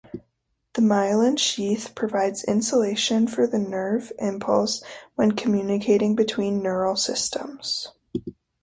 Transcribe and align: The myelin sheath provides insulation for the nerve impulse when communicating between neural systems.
The 0.73 0.81
myelin 0.81 1.37
sheath 1.37 1.91
provides 1.93 2.43
insulation 2.43 3.27
for 3.27 3.45
the 3.45 3.59
nerve 3.59 4.11
impulse 4.17 4.81
when 5.13 5.33
communicating 5.33 6.15
between 6.15 6.63
neural 6.63 6.95
systems. 6.95 7.89